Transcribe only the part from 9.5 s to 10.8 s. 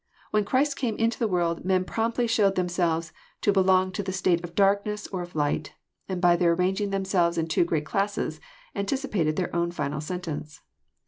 own final sentence."